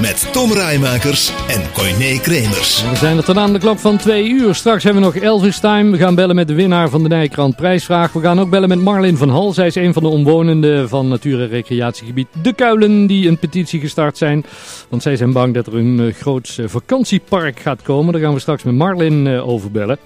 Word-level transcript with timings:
Met 0.00 0.28
Tom 0.32 0.52
Rijmakers 0.52 1.32
en 1.48 1.72
Coyne 1.72 2.20
Kremers. 2.20 2.90
We 2.90 2.96
zijn 2.96 3.16
er 3.16 3.24
tot 3.24 3.36
aan 3.36 3.52
de 3.52 3.58
klok 3.58 3.78
van 3.78 3.96
twee 3.96 4.28
uur. 4.28 4.54
Straks 4.54 4.84
hebben 4.84 5.02
we 5.02 5.08
nog 5.08 5.22
Elvis 5.22 5.60
Time. 5.60 5.90
We 5.90 5.96
gaan 5.96 6.14
bellen 6.14 6.34
met 6.34 6.48
de 6.48 6.54
winnaar 6.54 6.88
van 6.88 7.02
de 7.02 7.08
Nijkrant 7.08 7.56
prijsvraag. 7.56 8.12
We 8.12 8.20
gaan 8.20 8.40
ook 8.40 8.50
bellen 8.50 8.68
met 8.68 8.80
Marlin 8.80 9.16
van 9.16 9.28
Hal. 9.28 9.52
Zij 9.52 9.66
is 9.66 9.74
een 9.74 9.92
van 9.92 10.02
de 10.02 10.08
omwonenden 10.08 10.88
van 10.88 11.08
natuur- 11.08 11.40
en 11.40 11.48
recreatiegebied 11.48 12.28
De 12.42 12.52
Kuilen. 12.52 13.06
Die 13.06 13.28
een 13.28 13.38
petitie 13.38 13.80
gestart 13.80 14.18
zijn. 14.18 14.44
Want 14.88 15.02
zij 15.02 15.16
zijn 15.16 15.32
bang 15.32 15.54
dat 15.54 15.66
er 15.66 15.74
een 15.74 16.00
uh, 16.00 16.14
groots 16.14 16.58
uh, 16.58 16.68
vakantiepark 16.68 17.60
gaat 17.60 17.82
komen. 17.82 18.12
Daar 18.12 18.22
gaan 18.22 18.34
we 18.34 18.40
straks 18.40 18.62
met 18.62 18.74
Marlin 18.74 19.26
uh, 19.26 19.48
over 19.48 19.70
bellen. 19.70 19.98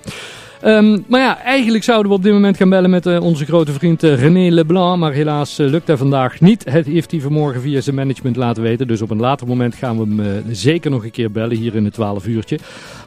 Um, 0.65 1.05
maar 1.07 1.21
ja, 1.21 1.39
eigenlijk 1.43 1.85
zouden 1.85 2.11
we 2.11 2.17
op 2.17 2.23
dit 2.23 2.33
moment 2.33 2.57
gaan 2.57 2.69
bellen 2.69 2.91
met 2.91 3.07
uh, 3.07 3.23
onze 3.23 3.45
grote 3.45 3.73
vriend 3.73 4.03
uh, 4.03 4.21
René 4.21 4.51
Leblanc. 4.51 4.99
Maar 4.99 5.13
helaas 5.13 5.59
uh, 5.59 5.71
lukt 5.71 5.87
dat 5.87 5.99
vandaag 5.99 6.41
niet. 6.41 6.65
Het 6.71 6.87
heeft 6.87 7.11
hij 7.11 7.21
vanmorgen 7.21 7.61
via 7.61 7.81
zijn 7.81 7.97
management 7.97 8.37
laten 8.37 8.63
weten. 8.63 8.87
Dus 8.87 9.03
op 9.03 9.11
een 9.11 9.21
later 9.21 9.47
moment 9.47 9.75
gaan 9.75 9.99
we 9.99 10.23
hem 10.23 10.45
zeker 10.55 10.91
nog 10.91 11.05
een 11.05 11.11
keer 11.11 11.31
bellen 11.31 11.57
hier 11.57 11.75
in 11.75 11.85
het 11.85 11.95
12 11.95 12.27
uurtje. 12.27 12.59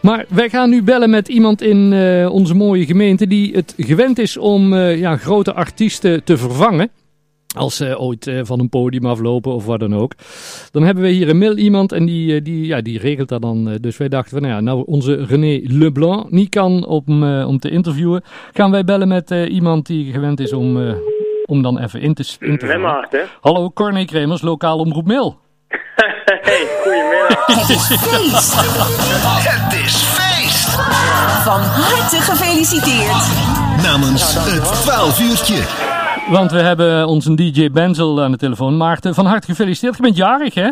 Maar 0.02 0.26
wij 0.30 0.49
gaan 0.49 0.70
nu 0.70 0.84
bellen 0.84 1.10
met 1.10 1.27
iemand 1.27 1.62
in 1.62 1.94
onze 2.30 2.55
mooie 2.55 2.86
gemeente 2.86 3.27
die 3.27 3.55
het 3.55 3.74
gewend 3.77 4.20
is 4.20 4.38
om 4.38 4.76
ja, 4.76 5.18
grote 5.18 5.54
artiesten 5.54 6.24
te 6.24 6.38
vervangen. 6.38 6.90
Als 7.55 7.76
ze 7.76 8.00
ooit 8.00 8.27
uh, 8.27 8.40
van 8.44 8.59
een 8.59 8.70
podium 8.70 9.05
aflopen 9.05 9.54
of 9.54 9.66
wat 9.66 9.80
dan 9.80 9.96
ook. 9.96 10.13
Dan 10.72 10.84
hebben 10.84 11.04
we 11.04 11.09
hier 11.09 11.30
een 11.30 11.38
mail 11.38 11.58
iemand 11.58 11.91
en 11.91 12.05
die, 12.05 12.41
die, 12.41 12.66
ja, 12.66 12.82
die 12.82 12.99
regelt 12.99 13.29
dat 13.29 13.41
dan. 13.41 13.70
Uh, 13.70 13.76
dus 13.82 13.98
wij 13.98 14.10
dachten 14.10 14.32
van 14.32 14.41
nou 14.41 14.54
ja, 14.54 14.60
nou 14.60 14.84
onze 14.85 15.26
René 15.26 15.60
Leblanc 15.63 16.32
niet 16.32 16.49
kan 16.49 16.85
om, 16.85 17.24
uh, 17.24 17.48
om 17.48 17.60
te 17.60 17.70
interviewen. 17.70 18.24
Gaan 18.54 18.71
wij 18.71 18.84
bellen 18.84 19.07
met 19.07 19.29
iemand 19.29 19.85
die 19.85 20.12
gewend 20.12 20.40
is 20.40 20.54
om, 20.54 20.96
om 21.46 21.62
dan 21.62 21.79
even 21.79 22.02
in 22.02 22.13
te 22.13 22.38
interviewen. 22.40 22.82
Maarten. 22.82 23.26
Hallo, 23.41 23.72
Corné 23.72 24.05
Kremers, 24.05 24.41
lokaal 24.41 24.77
omroep 24.77 25.07
mail. 25.07 25.38
hey, 26.26 26.68
goedemiddag. 26.84 27.46
Het 27.55 27.70
is 27.70 27.88
feest. 27.88 28.55
Het 29.49 29.74
is 29.74 29.96
feest. 29.96 30.70
Van 31.44 31.62
harte 31.62 32.22
gefeliciteerd. 32.22 33.54
Namens 33.84 34.34
het 34.34 34.82
12 34.82 35.20
uurtje. 35.20 35.95
Want 36.29 36.51
we 36.51 36.59
hebben 36.59 37.07
onze 37.07 37.35
DJ 37.35 37.70
Benzel 37.71 38.21
aan 38.21 38.31
de 38.31 38.37
telefoon. 38.37 38.77
Maarten, 38.77 39.13
van 39.13 39.26
harte 39.26 39.48
gefeliciteerd. 39.48 39.95
Je 39.95 40.01
bent 40.01 40.18
jarig, 40.18 40.54
hè? 40.54 40.70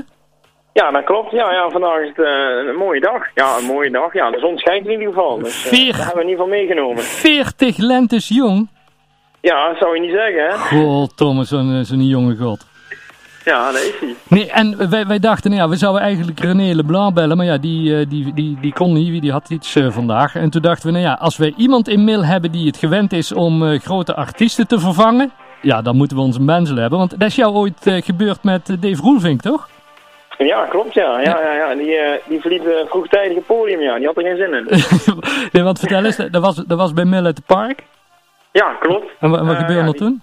Ja, 0.74 0.92
dat 0.92 1.04
klopt. 1.04 1.32
Ja, 1.32 1.52
ja 1.52 1.70
vandaag 1.70 2.00
is 2.02 2.08
het 2.08 2.18
uh, 2.18 2.68
een 2.68 2.76
mooie 2.76 3.00
dag. 3.00 3.22
Ja, 3.36 3.58
een 3.58 3.66
mooie 3.66 3.92
dag. 3.92 4.14
Ja, 4.14 4.32
de 4.32 4.40
zon 4.40 4.58
schijnt 4.58 4.86
in 4.86 4.92
ieder 4.92 5.08
geval. 5.08 5.40
Dus 5.40 5.66
uh, 5.66 5.72
Veer... 5.72 5.92
dat 5.92 5.96
hebben 5.96 6.16
we 6.16 6.22
in 6.22 6.30
ieder 6.30 6.44
geval 6.46 6.60
meegenomen. 6.60 7.04
40 7.04 7.78
lentes 7.78 8.28
jong? 8.28 8.70
Ja, 9.42 9.68
dat 9.68 9.78
zou 9.78 9.96
je 9.96 10.02
niet 10.02 10.12
zeggen, 10.12 10.44
hè? 10.44 10.58
God, 10.58 11.18
Thomas, 11.18 11.48
zo'n 11.48 11.86
zo 11.86 11.96
jonge 11.96 12.36
god. 12.36 12.66
Ja, 13.46 13.72
dat 13.72 13.82
is 13.82 13.94
hij. 14.00 14.16
Nee, 14.28 14.52
en 14.52 14.90
wij, 14.90 15.08
wij 15.08 15.20
dachten, 15.20 15.52
nou 15.52 15.64
ja, 15.64 15.70
we 15.70 15.76
zouden 15.76 16.02
eigenlijk 16.02 16.40
René 16.40 16.74
Leblanc 16.74 17.14
bellen, 17.14 17.38
maar 17.38 17.46
ja, 17.46 17.58
die, 17.58 18.08
die, 18.08 18.34
die, 18.34 18.58
die 18.62 18.74
kon 18.74 18.94
niet, 18.94 19.22
die 19.22 19.32
had 19.32 19.50
iets 19.50 19.76
uh, 19.76 19.92
vandaag. 19.92 20.36
En 20.36 20.50
toen 20.50 20.62
dachten 20.62 20.86
we, 20.86 20.92
nou 20.92 21.04
ja, 21.04 21.14
als 21.14 21.38
wij 21.38 21.54
iemand 21.58 21.88
in 21.88 22.04
mail 22.04 22.26
hebben 22.26 22.52
die 22.52 22.68
het 22.68 22.78
gewend 22.78 23.14
is 23.14 23.32
om 23.32 23.64
uh, 23.64 23.80
grote 23.80 24.16
artiesten 24.16 24.68
te 24.68 24.80
vervangen, 24.80 25.32
ja, 25.64 25.82
dan 25.82 25.96
moeten 25.96 26.18
we 26.18 26.24
onze 26.24 26.44
Benzel 26.44 26.76
hebben. 26.76 27.00
Want 27.00 27.20
dat 27.20 27.30
is 27.30 27.36
jou 27.36 27.54
ooit 27.54 27.88
uh, 27.88 28.02
gebeurd 28.02 28.44
met 28.44 28.68
Dave 28.68 29.02
Roelvink, 29.02 29.42
toch? 29.42 29.70
Ja, 30.38 30.66
klopt, 30.66 30.94
ja. 30.94 31.20
ja, 31.20 31.42
ja, 31.42 31.54
ja. 31.54 31.76
Die, 31.76 31.88
uh, 31.88 32.12
die 32.26 32.42
verliet 32.42 32.64
uh, 32.64 32.74
vroegtijdig 32.86 33.36
het 33.36 33.46
podium, 33.46 33.82
ja. 33.82 33.96
Die 33.98 34.06
had 34.06 34.18
er 34.18 34.24
geen 34.24 34.38
zin 34.38 34.54
in. 34.54 34.68
nee, 35.52 35.64
want 35.64 35.80
vertel 35.80 36.06
eens, 36.06 36.16
dat 36.16 36.42
was, 36.42 36.56
dat 36.56 36.78
was 36.78 36.94
bij 36.94 37.06
Mill 37.06 37.28
at 37.28 37.36
the 37.36 37.42
Park? 37.42 37.84
Ja, 38.52 38.74
klopt. 38.80 39.12
En 39.20 39.30
wat, 39.30 39.46
wat 39.46 39.56
gebeurde 39.56 39.88
er 39.88 39.96
toen? 39.96 40.22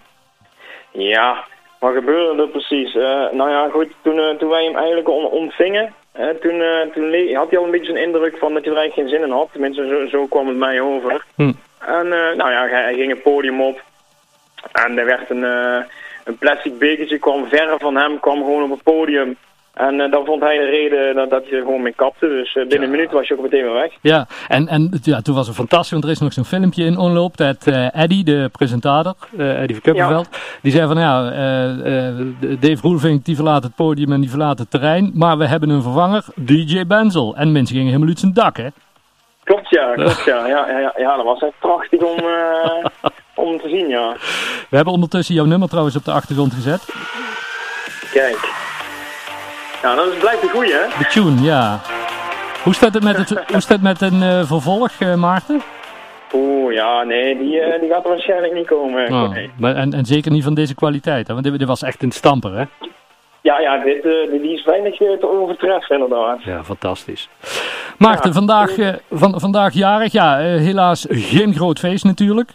Ja, 0.90 1.44
wat 1.78 1.94
gebeurde 1.94 2.42
er 2.42 2.48
precies? 2.48 2.94
nou 3.32 3.50
ja, 3.50 3.68
goed, 3.68 3.88
toen, 4.02 4.36
toen 4.38 4.48
wij 4.48 4.64
hem 4.64 4.76
eigenlijk 4.76 5.08
on 5.08 5.24
ontvingen, 5.24 5.94
toen, 6.40 6.62
toen 6.94 7.34
had 7.34 7.50
hij 7.50 7.58
al 7.58 7.64
een 7.64 7.70
beetje 7.70 7.92
een 7.92 8.02
indruk 8.02 8.36
van 8.38 8.54
dat 8.54 8.64
hij 8.64 8.72
er 8.72 8.78
eigenlijk 8.78 8.94
geen 8.94 9.18
zin 9.18 9.28
in 9.28 9.36
had. 9.36 9.48
Tenminste, 9.52 9.86
zo, 9.88 10.06
zo 10.06 10.26
kwam 10.26 10.46
het 10.46 10.56
mij 10.56 10.80
over. 10.80 11.24
Hm. 11.34 11.52
En 11.78 12.08
nou 12.08 12.50
ja, 12.50 12.66
hij, 12.68 12.82
hij 12.82 12.94
ging 12.94 13.10
het 13.10 13.22
podium 13.22 13.62
op. 13.62 13.80
En 14.72 14.98
er 14.98 15.04
werd 15.04 15.30
een, 15.30 15.42
uh, 15.42 15.76
een 16.24 16.38
plastic 16.38 16.78
bekertje, 16.78 17.18
kwam 17.18 17.46
verre 17.48 17.76
van 17.78 17.96
hem, 17.96 18.20
kwam 18.20 18.38
gewoon 18.38 18.62
op 18.62 18.70
het 18.70 18.82
podium. 18.82 19.36
En 19.74 19.94
uh, 19.94 20.10
dan 20.10 20.24
vond 20.24 20.42
hij 20.42 20.58
de 20.58 20.64
reden 20.64 21.14
dat, 21.14 21.30
dat 21.30 21.44
hij 21.44 21.58
er 21.58 21.64
gewoon 21.64 21.82
mee 21.82 21.94
kapte. 21.94 22.28
Dus 22.28 22.54
uh, 22.54 22.54
binnen 22.54 22.78
ja. 22.78 22.84
een 22.84 22.90
minuut 22.90 23.12
was 23.12 23.28
je 23.28 23.34
ook 23.34 23.42
meteen 23.42 23.62
weer 23.62 23.72
weg. 23.72 23.92
Ja, 24.00 24.26
en, 24.48 24.68
en 24.68 24.90
ja, 25.02 25.20
toen 25.20 25.34
was 25.34 25.46
het 25.46 25.56
fantastisch, 25.56 25.90
want 25.90 26.04
er 26.04 26.10
is 26.10 26.18
nog 26.18 26.32
zo'n 26.32 26.44
filmpje 26.44 26.84
in 26.84 26.98
omloop. 26.98 27.36
Dat 27.36 27.66
uh, 27.66 27.94
Eddie, 27.94 28.24
de 28.24 28.48
presentator, 28.52 29.14
Eddie 29.36 29.76
van 29.76 29.80
Kuppenveld, 29.80 30.28
ja. 30.30 30.38
die 30.62 30.72
zei 30.72 30.86
van 30.86 30.98
ja, 30.98 31.22
Dave 32.60 32.82
Roelvink 32.82 33.24
die 33.24 33.34
verlaat 33.34 33.62
het 33.62 33.74
podium 33.74 34.12
en 34.12 34.20
die 34.20 34.30
verlaat 34.30 34.58
het 34.58 34.70
terrein. 34.70 35.10
Maar 35.14 35.38
we 35.38 35.46
hebben 35.46 35.68
een 35.68 35.82
vervanger, 35.82 36.24
DJ 36.34 36.86
Benzel. 36.86 37.36
En 37.36 37.52
mensen 37.52 37.74
gingen 37.74 37.88
helemaal 37.88 38.08
uit 38.08 38.18
zijn 38.18 38.32
dak, 38.32 38.56
hè? 38.56 38.66
Ja, 39.70 39.94
klopt 39.94 40.24
ja. 40.24 40.46
Ja, 40.46 40.68
ja, 40.80 40.92
ja 40.96 41.16
dat 41.16 41.24
was 41.24 41.40
echt 41.40 41.58
prachtig 41.58 42.00
om, 42.00 42.18
uh, 42.18 42.84
om 43.34 43.60
te 43.60 43.68
zien, 43.68 43.88
ja. 43.88 44.12
We 44.68 44.76
hebben 44.76 44.94
ondertussen 44.94 45.34
jouw 45.34 45.44
nummer 45.44 45.68
trouwens 45.68 45.96
op 45.96 46.04
de 46.04 46.12
achtergrond 46.12 46.54
gezet. 46.54 46.88
Kijk. 48.12 48.38
Ja, 49.82 49.94
dat 49.94 50.06
is 50.06 50.18
blijkt 50.18 50.42
een 50.42 50.48
goeie, 50.48 50.72
hè? 50.72 50.98
De 50.98 51.06
tune, 51.06 51.42
ja. 51.42 51.80
Hoe 52.62 52.74
staat 52.74 52.94
het 52.94 53.02
met, 53.02 53.16
het, 53.16 53.30
hoe 53.30 53.60
staat 53.60 53.68
het 53.68 53.82
met 53.82 54.00
een 54.00 54.22
uh, 54.22 54.44
vervolg, 54.44 54.90
uh, 55.00 55.14
Maarten? 55.14 55.62
Oeh, 56.32 56.74
ja, 56.74 57.02
nee, 57.02 57.38
die, 57.38 57.60
uh, 57.60 57.80
die 57.80 57.90
gaat 57.90 58.04
er 58.04 58.10
waarschijnlijk 58.10 58.52
niet 58.52 58.66
komen. 58.66 59.12
Oh, 59.12 59.30
nee. 59.30 59.50
maar, 59.58 59.74
en, 59.74 59.92
en 59.92 60.04
zeker 60.04 60.30
niet 60.30 60.44
van 60.44 60.54
deze 60.54 60.74
kwaliteit, 60.74 61.26
hè? 61.26 61.32
Want 61.32 61.46
dit, 61.46 61.58
dit 61.58 61.68
was 61.68 61.82
echt 61.82 62.02
een 62.02 62.12
stamper, 62.12 62.56
hè? 62.56 62.64
Ja, 63.42 63.60
ja, 63.60 63.78
dit, 63.78 64.02
die 64.30 64.52
is 64.52 64.64
weinig 64.64 64.96
te 64.96 65.40
overtreffen 65.40 66.00
inderdaad. 66.00 66.42
Ja, 66.42 66.64
fantastisch. 66.64 67.28
Maarten, 68.00 68.32
vandaag, 68.32 68.76
uh, 68.76 68.88
van, 69.10 69.40
vandaag 69.40 69.72
jarig. 69.72 70.12
Ja, 70.12 70.40
uh, 70.40 70.46
helaas 70.46 71.06
geen 71.08 71.54
groot 71.54 71.78
feest 71.78 72.04
natuurlijk. 72.04 72.50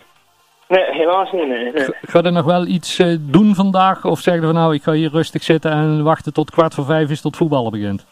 Nee, 0.68 0.84
helaas 0.92 1.32
niet, 1.32 1.48
nee. 1.48 1.72
nee. 1.72 1.88
Ga 2.02 2.20
je 2.24 2.32
nog 2.32 2.46
wel 2.46 2.66
iets 2.66 3.02
doen 3.20 3.56
vandaag? 3.56 4.06
Of 4.06 4.20
zeg 4.20 4.36
je 4.36 4.42
van 4.42 4.54
nou, 4.54 4.74
ik 4.74 4.84
ga 4.84 4.92
hier 4.92 5.12
rustig 5.12 5.44
zitten 5.44 5.72
en 5.72 6.04
wachten 6.04 6.34
tot 6.34 6.52
kwart 6.52 6.74
voor 6.74 6.86
vijf 6.86 7.10
is 7.10 7.22
tot 7.22 7.38
voetballen 7.38 7.72
begint? 7.72 8.06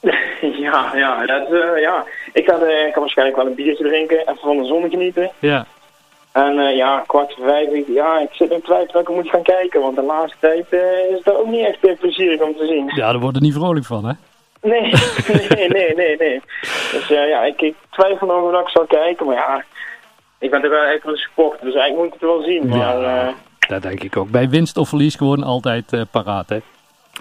ja, 0.66 0.90
ja, 0.94 1.26
dat, 1.26 1.48
ja. 1.80 2.04
Ik 2.32 2.44
ga, 2.44 2.54
ik 2.86 2.92
ga 2.94 3.00
waarschijnlijk 3.00 3.36
wel 3.36 3.46
een 3.46 3.54
biertje 3.54 3.84
drinken, 3.84 4.18
even 4.18 4.36
van 4.36 4.56
de 4.56 4.64
zon 4.64 4.90
genieten. 4.90 5.30
Ja. 5.38 5.66
En 6.32 6.58
uh, 6.58 6.76
ja, 6.76 7.04
kwart 7.06 7.34
voor 7.34 7.46
vijf, 7.46 7.86
ja, 7.86 8.18
ik 8.18 8.32
zit 8.32 8.50
in 8.50 8.62
twijfel 8.62 8.92
dat 8.92 9.08
ik 9.08 9.14
moet 9.14 9.28
gaan 9.28 9.42
kijken, 9.42 9.80
want 9.80 9.96
de 9.96 10.02
laatste 10.02 10.36
tijd 10.40 10.66
uh, 10.70 10.80
is 11.16 11.22
dat 11.22 11.36
ook 11.36 11.46
niet 11.46 11.66
echt 11.66 11.86
uh, 11.86 11.98
plezierig 12.00 12.40
om 12.40 12.56
te 12.56 12.66
zien. 12.66 12.92
Ja, 12.94 13.12
daar 13.12 13.20
wordt 13.20 13.36
er 13.36 13.42
niet 13.42 13.54
vrolijk 13.54 13.86
van, 13.86 14.04
hè? 14.04 14.12
Nee, 14.62 14.80
nee, 15.54 15.68
nee, 15.68 15.94
nee, 15.94 16.16
nee. 16.16 16.40
Dus 16.92 17.06
ja, 17.08 17.44
ik, 17.44 17.60
ik 17.60 17.74
twijfel 17.90 18.26
nog 18.26 18.52
of 18.52 18.60
ik 18.60 18.68
zal 18.68 18.86
kijken, 18.86 19.26
maar 19.26 19.34
ja, 19.34 19.64
ik 20.38 20.50
ben 20.50 20.60
toch 20.60 20.70
wel 20.70 20.84
echt 20.84 21.02
wel 21.02 21.12
een 21.12 21.18
supporter, 21.18 21.64
dus 21.64 21.74
eigenlijk 21.74 21.96
moet 21.96 22.06
ik 22.06 22.20
het 22.20 22.30
wel 22.30 22.42
zien. 22.42 22.68
Maar, 22.68 23.00
ja, 23.00 23.34
dat 23.68 23.82
denk 23.82 24.02
ik 24.02 24.16
ook. 24.16 24.30
Bij 24.30 24.48
winst 24.48 24.76
of 24.76 24.88
verlies 24.88 25.14
gewoon 25.14 25.42
altijd 25.42 26.10
paraat, 26.10 26.48
hè? 26.48 26.58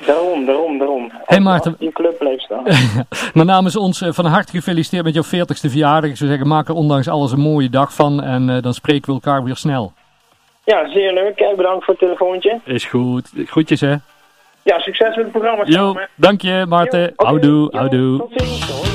Daarom, 0.06 0.46
daarom, 0.46 0.78
daarom. 0.78 1.12
Hey 1.26 1.40
Maarten. 1.40 1.76
In 1.80 1.92
club 1.92 2.18
bleef 2.18 2.42
staan. 2.42 2.64
maar 3.34 3.46
namens 3.46 3.76
ons 3.76 4.04
van 4.08 4.26
harte 4.26 4.52
gefeliciteerd 4.52 5.04
met 5.04 5.14
jouw 5.14 5.46
40ste 5.46 5.70
verjaardag. 5.70 6.10
Ik 6.10 6.18
zou 6.18 6.30
zeggen, 6.30 6.48
maak 6.48 6.68
er 6.68 6.74
ondanks 6.74 7.08
alles 7.08 7.32
een 7.32 7.40
mooie 7.40 7.70
dag 7.70 7.94
van. 7.94 8.24
En 8.24 8.50
uh, 8.50 8.62
dan 8.62 8.74
spreken 8.74 9.08
we 9.08 9.14
elkaar 9.14 9.44
weer 9.44 9.56
snel. 9.56 9.94
Ja, 10.64 10.90
zeer 10.90 11.14
leuk. 11.14 11.56
Bedankt 11.56 11.86
voor 11.86 11.94
het 11.94 12.04
telefoontje. 12.04 12.60
Is 12.64 12.86
goed. 12.86 13.32
Groetjes 13.46 13.82
hè. 13.82 13.96
Ja, 14.64 14.80
succes 14.80 15.16
met 15.16 15.26
het 15.26 15.32
programma. 15.32 15.64
Jo, 15.66 15.98
dank 16.16 16.42
je 16.42 16.66
Maarten. 16.68 17.14
Okay. 17.16 17.28
Houdoe, 17.32 17.68
houdoe. 17.72 18.18
Tot 18.18 18.32
ziens. 18.36 18.87